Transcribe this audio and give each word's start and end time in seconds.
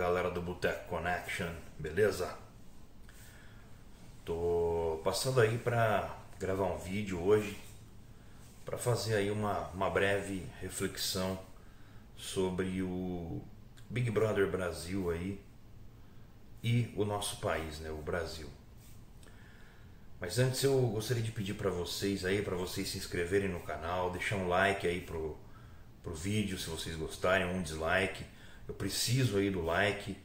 galera 0.00 0.30
do 0.30 0.40
Boteco 0.40 0.88
Connection, 0.88 1.52
beleza? 1.78 2.34
Tô 4.24 4.98
passando 5.04 5.42
aí 5.42 5.58
para 5.58 6.16
gravar 6.38 6.64
um 6.64 6.78
vídeo 6.78 7.22
hoje 7.22 7.58
para 8.64 8.78
fazer 8.78 9.14
aí 9.16 9.30
uma, 9.30 9.68
uma 9.74 9.90
breve 9.90 10.46
reflexão 10.58 11.38
sobre 12.16 12.80
o 12.80 13.42
Big 13.90 14.10
Brother 14.10 14.50
Brasil 14.50 15.10
aí 15.10 15.38
e 16.64 16.90
o 16.96 17.04
nosso 17.04 17.36
país, 17.36 17.78
né, 17.80 17.90
o 17.90 18.00
Brasil. 18.00 18.48
Mas 20.18 20.38
antes 20.38 20.62
eu 20.64 20.80
gostaria 20.80 21.22
de 21.22 21.30
pedir 21.30 21.52
para 21.52 21.68
vocês 21.68 22.24
aí, 22.24 22.40
para 22.40 22.56
vocês 22.56 22.88
se 22.88 22.96
inscreverem 22.96 23.50
no 23.50 23.60
canal, 23.60 24.10
deixar 24.10 24.36
um 24.36 24.48
like 24.48 24.86
aí 24.86 25.02
pro, 25.02 25.36
pro 26.02 26.14
vídeo 26.14 26.58
se 26.58 26.70
vocês 26.70 26.96
gostarem, 26.96 27.46
um 27.46 27.60
dislike. 27.60 28.24
Eu 28.70 28.74
preciso 28.74 29.38
aí 29.38 29.50
do 29.50 29.62
like. 29.62 30.16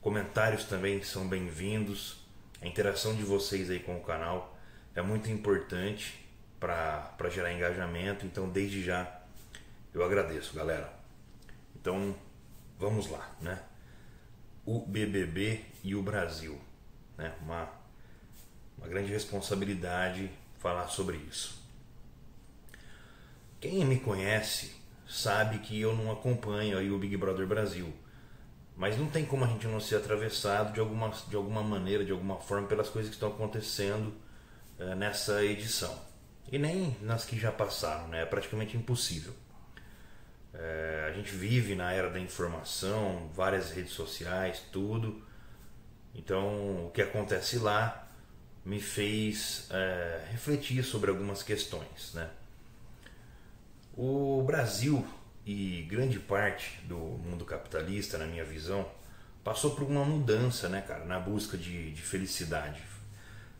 Comentários 0.00 0.64
também 0.64 1.00
são 1.04 1.28
bem-vindos. 1.28 2.16
A 2.60 2.66
interação 2.66 3.14
de 3.14 3.22
vocês 3.22 3.70
aí 3.70 3.78
com 3.78 3.96
o 3.96 4.02
canal 4.02 4.58
é 4.92 5.00
muito 5.00 5.30
importante 5.30 6.28
para 6.58 7.30
gerar 7.30 7.52
engajamento. 7.52 8.26
Então, 8.26 8.48
desde 8.48 8.82
já, 8.82 9.22
eu 9.94 10.02
agradeço, 10.02 10.52
galera. 10.52 10.92
Então, 11.76 12.12
vamos 12.76 13.08
lá, 13.08 13.36
né? 13.40 13.62
O 14.66 14.84
BBB 14.84 15.64
e 15.84 15.94
o 15.94 16.02
Brasil, 16.02 16.60
né? 17.16 17.32
Uma 17.40 17.70
uma 18.76 18.88
grande 18.88 19.12
responsabilidade 19.12 20.28
falar 20.58 20.88
sobre 20.88 21.18
isso. 21.18 21.62
Quem 23.60 23.84
me 23.84 24.00
conhece 24.00 24.74
sabe 25.12 25.58
que 25.58 25.78
eu 25.78 25.94
não 25.94 26.10
acompanho 26.10 26.78
aí 26.78 26.90
o 26.90 26.98
Big 26.98 27.16
Brother 27.18 27.46
Brasil, 27.46 27.92
mas 28.74 28.98
não 28.98 29.06
tem 29.06 29.26
como 29.26 29.44
a 29.44 29.48
gente 29.48 29.66
não 29.66 29.78
ser 29.78 29.96
atravessado 29.96 30.72
de 30.72 30.80
alguma, 30.80 31.12
de 31.28 31.36
alguma 31.36 31.62
maneira, 31.62 32.02
de 32.04 32.12
alguma 32.12 32.36
forma, 32.36 32.66
pelas 32.66 32.88
coisas 32.88 33.10
que 33.10 33.16
estão 33.16 33.28
acontecendo 33.28 34.14
é, 34.78 34.94
nessa 34.94 35.44
edição. 35.44 35.94
E 36.50 36.58
nem 36.58 36.96
nas 37.02 37.26
que 37.26 37.38
já 37.38 37.52
passaram, 37.52 38.08
né? 38.08 38.22
é 38.22 38.26
praticamente 38.26 38.76
impossível. 38.76 39.34
É, 40.54 41.06
a 41.10 41.12
gente 41.12 41.30
vive 41.32 41.74
na 41.74 41.92
era 41.92 42.10
da 42.10 42.18
informação, 42.18 43.30
várias 43.34 43.70
redes 43.70 43.92
sociais, 43.92 44.62
tudo. 44.72 45.22
Então, 46.14 46.86
o 46.86 46.90
que 46.90 47.02
acontece 47.02 47.58
lá 47.58 48.08
me 48.64 48.80
fez 48.80 49.66
é, 49.70 50.24
refletir 50.30 50.82
sobre 50.82 51.10
algumas 51.10 51.42
questões. 51.42 52.14
Né? 52.14 52.28
O 53.94 54.42
Brasil 54.46 55.04
e 55.44 55.82
grande 55.88 56.18
parte 56.18 56.80
do 56.84 56.96
mundo 56.96 57.44
capitalista, 57.44 58.16
na 58.16 58.26
minha 58.26 58.44
visão, 58.44 58.88
passou 59.44 59.74
por 59.74 59.84
uma 59.84 60.04
mudança, 60.04 60.68
né, 60.68 60.80
cara, 60.80 61.04
na 61.04 61.18
busca 61.18 61.58
de, 61.58 61.92
de 61.92 62.00
felicidade. 62.00 62.82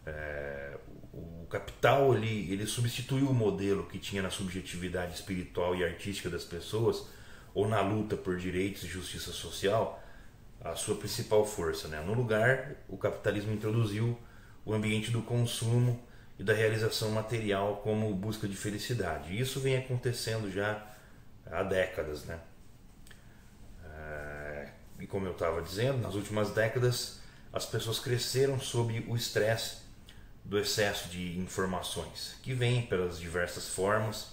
É, 0.06 0.76
o 1.12 1.46
capital 1.46 2.14
ele, 2.14 2.50
ele 2.50 2.66
substituiu 2.66 3.28
o 3.28 3.34
modelo 3.34 3.86
que 3.86 3.98
tinha 3.98 4.22
na 4.22 4.30
subjetividade 4.30 5.14
espiritual 5.14 5.76
e 5.76 5.84
artística 5.84 6.30
das 6.30 6.44
pessoas 6.44 7.06
ou 7.54 7.68
na 7.68 7.80
luta 7.82 8.16
por 8.16 8.36
direitos 8.38 8.84
e 8.84 8.86
justiça 8.86 9.32
social 9.32 10.02
a 10.64 10.74
sua 10.74 10.96
principal 10.96 11.44
força. 11.44 11.88
Né? 11.88 12.00
No 12.00 12.14
lugar, 12.14 12.76
o 12.88 12.96
capitalismo 12.96 13.52
introduziu 13.52 14.18
o 14.64 14.72
ambiente 14.72 15.10
do 15.10 15.20
consumo 15.20 16.00
e 16.38 16.42
da 16.42 16.52
realização 16.52 17.10
material 17.10 17.76
como 17.76 18.14
busca 18.14 18.48
de 18.48 18.56
felicidade. 18.56 19.38
Isso 19.38 19.60
vem 19.60 19.76
acontecendo 19.76 20.50
já 20.50 20.84
há 21.46 21.62
décadas, 21.62 22.24
né? 22.24 22.40
É, 23.84 24.68
e 25.00 25.06
como 25.06 25.26
eu 25.26 25.32
estava 25.32 25.60
dizendo, 25.62 25.98
nas 25.98 26.14
últimas 26.14 26.50
décadas 26.50 27.20
as 27.52 27.66
pessoas 27.66 27.98
cresceram 27.98 28.58
sob 28.58 29.04
o 29.08 29.14
estresse 29.14 29.82
do 30.44 30.58
excesso 30.58 31.08
de 31.08 31.38
informações 31.38 32.34
que 32.42 32.54
vem 32.54 32.86
pelas 32.86 33.18
diversas 33.18 33.68
formas 33.68 34.32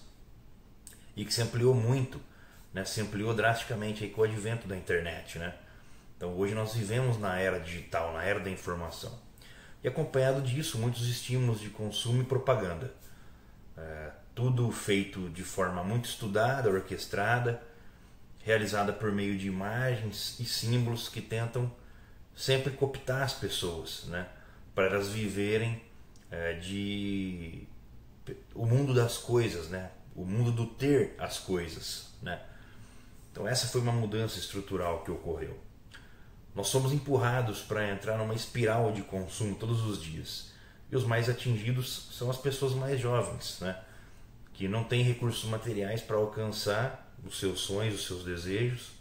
e 1.16 1.26
que 1.26 1.34
se 1.34 1.42
ampliou 1.42 1.76
muito, 1.76 2.20
né? 2.74 2.86
Se 2.86 3.02
ampliou 3.02 3.34
drasticamente 3.34 4.08
com 4.08 4.22
o 4.22 4.24
advento 4.24 4.68
da 4.68 4.76
internet, 4.76 5.38
né? 5.38 5.54
Então 6.16 6.34
hoje 6.38 6.56
nós 6.56 6.74
vivemos 6.74 7.20
na 7.20 7.38
era 7.38 7.60
digital, 7.60 8.14
na 8.14 8.24
era 8.24 8.40
da 8.40 8.50
informação 8.50 9.29
e 9.84 9.88
acompanhado 9.88 10.42
disso 10.42 10.78
muitos 10.78 11.08
estímulos 11.08 11.60
de 11.60 11.70
consumo 11.70 12.22
e 12.22 12.26
propaganda. 12.26 12.94
É, 13.78 14.12
tudo 14.36 14.72
feito 14.72 15.30
de 15.30 15.44
forma 15.44 15.84
muito 15.84 16.10
estudada, 16.10 16.70
orquestrada, 16.70 17.62
realizada 18.44 18.92
por 18.94 19.12
meio 19.12 19.38
de 19.38 19.48
imagens 19.48 20.40
e 20.40 20.46
símbolos 20.46 21.10
que 21.10 21.22
tentam 21.22 21.72
sempre 22.36 22.72
cooptar 22.72 23.24
as 23.24 23.34
pessoas, 23.34 24.06
né, 24.06 24.28
para 24.74 24.86
elas 24.86 25.10
viverem 25.10 25.82
é, 26.32 26.54
de 26.54 27.68
o 28.54 28.66
mundo 28.66 28.94
das 28.94 29.18
coisas, 29.18 29.68
né, 29.70 29.92
o 30.16 30.24
mundo 30.24 30.52
do 30.52 30.66
ter 30.66 31.16
as 31.18 31.38
coisas, 31.40 32.08
né. 32.22 32.42
Então 33.32 33.48
essa 33.48 33.68
foi 33.68 33.82
uma 33.82 33.92
mudança 33.92 34.40
estrutural 34.40 35.04
que 35.04 35.12
ocorreu. 35.12 35.60
Nós 36.56 36.68
somos 36.68 36.92
empurrados 36.92 37.62
para 37.62 37.90
entrar 37.90 38.18
numa 38.18 38.34
espiral 38.34 38.92
de 38.92 39.02
consumo 39.02 39.56
todos 39.56 39.86
os 39.86 40.02
dias. 40.02 40.52
E 40.92 40.96
os 40.96 41.04
mais 41.04 41.30
atingidos 41.30 42.10
são 42.12 42.30
as 42.30 42.38
pessoas 42.38 42.74
mais 42.74 43.00
jovens, 43.00 43.60
né? 43.62 43.80
que 44.54 44.68
não 44.68 44.84
têm 44.84 45.04
recursos 45.04 45.50
materiais 45.50 46.02
para 46.02 46.18
alcançar 46.18 47.14
os 47.26 47.40
seus 47.40 47.62
sonhos, 47.62 47.96
os 47.96 48.08
seus 48.08 48.24
desejos. 48.24 48.92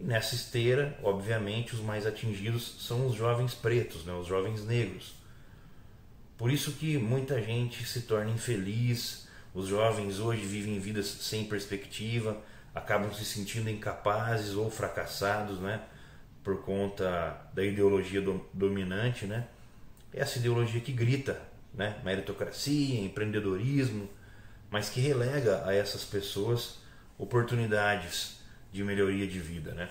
E 0.00 0.04
nessa 0.04 0.34
esteira, 0.34 0.98
obviamente, 1.02 1.74
os 1.74 1.80
mais 1.80 2.06
atingidos 2.06 2.76
são 2.80 3.06
os 3.06 3.14
jovens 3.14 3.54
pretos, 3.54 4.04
né? 4.04 4.12
os 4.14 4.26
jovens 4.26 4.64
negros. 4.64 5.14
Por 6.36 6.50
isso 6.50 6.72
que 6.72 6.96
muita 6.96 7.40
gente 7.42 7.84
se 7.86 8.00
torna 8.00 8.30
infeliz, 8.30 9.28
os 9.54 9.68
jovens 9.68 10.18
hoje 10.18 10.42
vivem 10.42 10.80
vidas 10.80 11.06
sem 11.06 11.44
perspectiva, 11.44 12.40
acabam 12.74 13.12
se 13.12 13.24
sentindo 13.24 13.68
incapazes 13.68 14.54
ou 14.54 14.70
fracassados, 14.70 15.58
né? 15.60 15.82
Por 16.42 16.62
conta 16.62 17.48
da 17.52 17.64
ideologia 17.64 18.20
do, 18.20 18.44
dominante, 18.52 19.26
né? 19.26 19.46
Essa 20.12 20.38
ideologia 20.38 20.80
que 20.80 20.92
grita, 20.92 21.40
né? 21.74 22.00
Meritocracia, 22.04 23.00
empreendedorismo, 23.00 24.08
mas 24.70 24.88
que 24.88 25.00
relega 25.00 25.66
a 25.66 25.74
essas 25.74 26.04
pessoas 26.04 26.78
oportunidades 27.18 28.40
de 28.72 28.82
melhoria 28.82 29.26
de 29.26 29.38
vida, 29.38 29.72
né? 29.72 29.90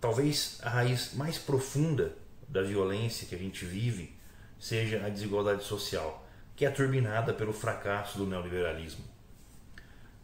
Talvez 0.00 0.58
a 0.62 0.70
raiz 0.70 1.14
mais 1.14 1.38
profunda 1.38 2.12
da 2.48 2.62
violência 2.62 3.26
que 3.26 3.34
a 3.34 3.38
gente 3.38 3.64
vive 3.64 4.16
seja 4.58 5.04
a 5.04 5.08
desigualdade 5.08 5.64
social, 5.64 6.26
que 6.56 6.64
é 6.64 6.70
turbinada 6.70 7.32
pelo 7.32 7.52
fracasso 7.52 8.18
do 8.18 8.26
neoliberalismo 8.26 9.17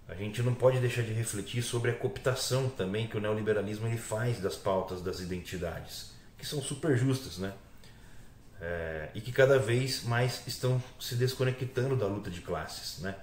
a 0.07 0.15
gente 0.15 0.43
não 0.43 0.55
pode 0.55 0.79
deixar 0.81 1.03
de 1.03 1.13
refletir 1.13 1.63
sobre 1.63 1.91
a 1.91 1.95
cooptação 1.95 2.69
também 2.69 3.07
que 3.07 3.17
o 3.17 3.21
neoliberalismo 3.21 3.87
ele 3.87 3.97
faz 3.97 4.39
das 4.39 4.55
pautas 4.55 5.01
das 5.01 5.21
identidades, 5.21 6.13
que 6.37 6.47
são 6.47 6.61
super 6.61 6.97
justas, 6.97 7.39
né? 7.39 7.55
É, 8.61 9.11
e 9.15 9.21
que 9.21 9.33
cada 9.33 9.59
vez 9.59 10.05
mais 10.05 10.47
estão 10.47 10.83
se 11.01 11.17
desconectando 11.17 11.97
da 11.97 12.07
luta 12.07 12.31
de 12.31 12.41
classes, 12.41 13.01
né? 13.01 13.17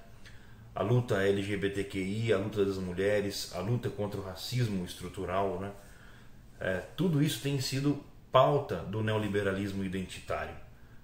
A 0.74 0.82
luta 0.82 1.22
LGBTQI, 1.22 2.32
a 2.32 2.38
luta 2.38 2.64
das 2.64 2.78
mulheres, 2.78 3.52
a 3.54 3.60
luta 3.60 3.88
contra 3.88 4.20
o 4.20 4.24
racismo 4.24 4.84
estrutural, 4.84 5.60
né? 5.60 5.70
É, 6.58 6.82
tudo 6.96 7.22
isso 7.22 7.40
tem 7.40 7.60
sido 7.60 8.04
pauta 8.30 8.76
do 8.76 9.02
neoliberalismo 9.02 9.84
identitário. 9.84 10.54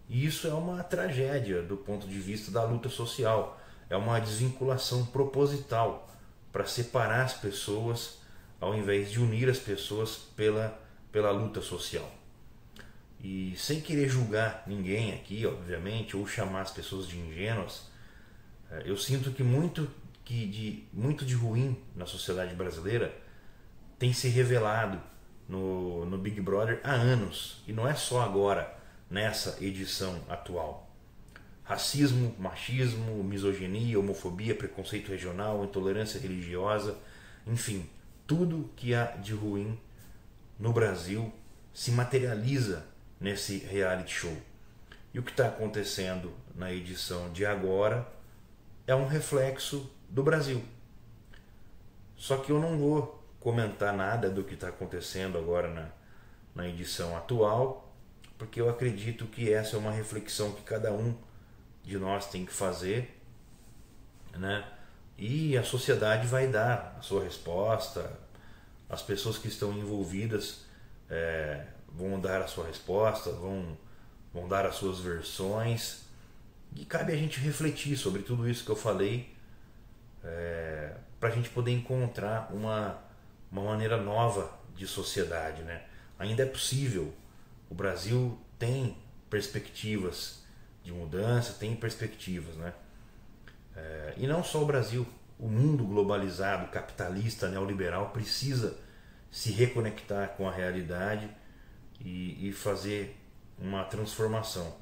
E 0.09 0.25
isso 0.25 0.49
é 0.49 0.55
uma 0.55 0.83
tragédia 0.83 1.63
do 1.63 1.77
ponto 1.77 2.07
de 2.07 2.19
vista 2.19 2.51
da 2.51 2.65
luta 2.65 2.89
social 2.89 3.61
é 3.91 3.97
uma 3.97 4.21
desvinculação 4.21 5.07
proposital 5.07 6.09
para 6.53 6.67
separar 6.67 7.25
as 7.25 7.35
pessoas 7.35 8.19
ao 8.61 8.75
invés 8.75 9.11
de 9.11 9.21
unir 9.21 9.49
as 9.49 9.59
pessoas 9.59 10.17
pela, 10.37 10.79
pela 11.13 11.31
luta 11.31 11.61
social. 11.61 12.11
E 13.21 13.55
sem 13.57 13.81
querer 13.81 14.09
julgar 14.09 14.65
ninguém 14.67 15.13
aqui, 15.13 15.47
obviamente, 15.47 16.17
ou 16.17 16.27
chamar 16.27 16.63
as 16.63 16.71
pessoas 16.71 17.07
de 17.07 17.19
ingênuas, 17.19 17.89
é, 18.71 18.83
eu 18.85 18.97
sinto 18.97 19.33
que 19.33 19.43
muito, 19.43 19.89
que 20.25 20.47
de, 20.47 20.85
muito 20.93 21.25
de 21.25 21.35
ruim 21.35 21.77
na 21.95 22.07
sociedade 22.07 22.55
brasileira 22.55 23.15
tem 23.99 24.13
se 24.13 24.29
revelado 24.29 25.01
no, 25.49 26.05
no 26.05 26.19
Big 26.19 26.41
Brother 26.41 26.81
há 26.85 26.93
anos, 26.93 27.63
e 27.67 27.73
não 27.73 27.89
é 27.89 27.95
só 27.95 28.23
agora, 28.23 28.77
nessa 29.11 29.57
edição 29.65 30.21
atual 30.29 30.88
racismo, 31.69 32.35
machismo, 32.39 33.23
misoginia, 33.23 34.01
homofobia, 34.01 34.55
preconceito 34.55 35.11
regional, 35.11 35.63
intolerância 35.63 36.19
religiosa, 36.19 36.97
enfim, 37.47 37.87
tudo 38.27 38.71
que 38.75 38.95
há 38.95 39.05
de 39.05 39.35
ruim 39.35 39.79
no 40.59 40.73
Brasil 40.73 41.31
se 41.75 41.91
materializa 41.91 42.87
nesse 43.21 43.59
reality 43.59 44.11
show. 44.11 44.35
E 45.13 45.19
o 45.19 45.23
que 45.23 45.31
está 45.31 45.49
acontecendo 45.49 46.33
na 46.55 46.73
edição 46.73 47.31
de 47.33 47.45
agora 47.45 48.09
é 48.87 48.95
um 48.95 49.07
reflexo 49.07 49.93
do 50.09 50.23
Brasil. 50.23 50.65
Só 52.17 52.39
que 52.39 52.51
eu 52.51 52.59
não 52.59 52.79
vou 52.79 53.23
comentar 53.39 53.95
nada 53.95 54.31
do 54.31 54.43
que 54.43 54.55
está 54.55 54.69
acontecendo 54.69 55.37
agora 55.37 55.69
na, 55.69 55.89
na 56.55 56.67
edição 56.67 57.15
atual, 57.15 57.95
porque 58.39 58.59
eu 58.59 58.71
acredito 58.71 59.27
que 59.27 59.53
essa 59.53 59.77
é 59.77 59.79
uma 59.79 59.93
reflexão 59.93 60.53
que 60.53 60.63
cada 60.63 60.91
um 60.95 61.15
de 61.85 61.99
nós 61.99 62.27
tem 62.27 62.45
que 62.45 62.53
fazer, 62.53 63.21
né? 64.37 64.65
E 65.17 65.57
a 65.59 65.65
sociedade 65.65 66.27
vai 66.27 66.47
dar 66.47 66.97
a 66.99 67.03
sua 67.03 67.25
resposta, 67.25 68.19
as 68.89 69.03
pessoas 69.03 69.37
que 69.37 69.49
estão 69.49 69.73
envolvidas 69.73 70.65
é, 71.11 71.67
vão 71.93 72.21
dar 72.21 72.41
a 72.41 72.47
sua 72.47 72.67
resposta, 72.67 73.33
vão, 73.33 73.77
vão 74.33 74.49
dar 74.49 74.65
as 74.65 74.77
suas 74.77 75.01
versões. 75.01 76.03
E 76.77 76.85
cabe 76.85 77.13
a 77.13 77.17
gente 77.17 77.41
refletir 77.41 77.97
sobre 77.97 78.23
tudo 78.23 78.49
isso 78.49 78.65
que 78.65 78.71
eu 78.71 78.77
falei 78.77 79.35
é, 80.23 80.95
para 81.19 81.31
a 81.31 81.33
gente 81.33 81.51
poder 81.51 81.73
encontrar 81.73 82.51
uma, 82.53 82.99
uma 83.51 83.63
maneira 83.63 83.97
nova 83.97 84.57
de 84.77 84.87
sociedade. 84.87 85.63
Né? 85.63 85.83
Ainda 86.19 86.43
é 86.43 86.47
possível. 86.47 87.13
O 87.69 87.75
Brasil 87.75 88.39
tem 88.59 88.97
perspectivas 89.29 90.43
de 90.89 90.95
mudança, 90.95 91.53
tem 91.53 91.77
perspectivas. 91.77 92.57
Né? 92.57 92.73
É, 93.77 94.15
e 94.17 94.27
não 94.27 94.43
só 94.43 94.63
o 94.63 94.67
Brasil, 94.67 95.07
o 95.39 95.47
mundo 95.49 95.85
globalizado, 95.85 96.71
capitalista, 96.71 97.49
neoliberal 97.49 98.11
precisa 98.11 98.77
se 99.31 99.53
reconectar 99.53 100.31
com 100.31 100.49
a 100.49 100.53
realidade 100.53 101.29
e, 102.01 102.49
e 102.49 102.53
fazer 102.53 103.17
uma 103.59 103.85
transformação. 103.85 104.77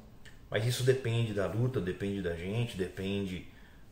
Mas 0.49 0.65
isso 0.65 0.83
depende 0.83 1.33
da 1.33 1.45
luta, 1.45 1.81
depende 1.81 2.21
da 2.21 2.33
gente, 2.33 2.77
depende 2.77 3.45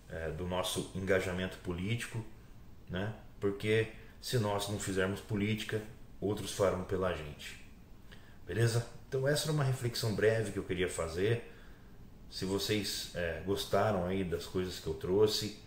é, 0.09 0.31
do 0.31 0.47
nosso 0.47 0.91
engajamento 0.95 1.57
político, 1.57 2.25
né? 2.89 3.13
Porque 3.41 3.89
se 4.21 4.39
nós 4.39 4.69
não 4.69 4.79
fizermos 4.79 5.19
política, 5.19 5.81
outros 6.21 6.53
farão 6.53 6.85
pela 6.85 7.13
gente. 7.13 7.61
Beleza? 8.47 8.87
Então 9.09 9.27
essa 9.27 9.45
era 9.45 9.51
uma 9.51 9.65
reflexão 9.65 10.15
breve 10.15 10.53
que 10.53 10.59
eu 10.59 10.63
queria 10.63 10.89
fazer. 10.89 11.51
Se 12.29 12.45
vocês 12.45 13.11
é, 13.15 13.41
gostaram 13.45 14.05
aí 14.05 14.23
das 14.23 14.45
coisas 14.45 14.79
que 14.79 14.87
eu 14.87 14.93
trouxe, 14.93 15.59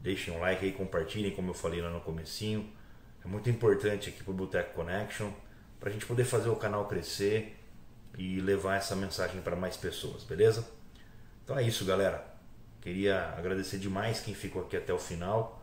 deixem 0.00 0.34
um 0.34 0.40
like 0.40 0.64
aí, 0.64 0.72
compartilhem, 0.72 1.34
como 1.34 1.50
eu 1.50 1.54
falei 1.54 1.80
lá 1.80 1.90
no 1.90 2.00
comecinho. 2.00 2.72
É 3.24 3.28
muito 3.28 3.50
importante 3.50 4.08
aqui 4.08 4.22
para 4.22 4.30
o 4.30 4.34
Boteco 4.34 4.74
Connection, 4.74 5.30
para 5.78 5.90
a 5.90 5.92
gente 5.92 6.06
poder 6.06 6.24
fazer 6.24 6.48
o 6.48 6.56
canal 6.56 6.86
crescer 6.86 7.58
e 8.16 8.40
levar 8.40 8.76
essa 8.76 8.96
mensagem 8.96 9.40
para 9.40 9.56
mais 9.56 9.76
pessoas, 9.76 10.24
beleza? 10.24 10.66
Então 11.44 11.58
é 11.58 11.62
isso, 11.62 11.84
galera. 11.84 12.24
Queria 12.80 13.34
agradecer 13.36 13.78
demais 13.78 14.20
quem 14.20 14.34
ficou 14.34 14.62
aqui 14.62 14.76
até 14.76 14.92
o 14.92 14.98
final. 14.98 15.62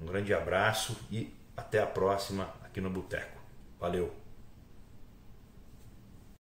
Um 0.00 0.06
grande 0.06 0.32
abraço 0.32 0.96
e 1.10 1.34
até 1.56 1.80
a 1.80 1.86
próxima 1.86 2.54
aqui 2.62 2.80
no 2.80 2.90
Boteco. 2.90 3.38
Valeu! 3.78 4.19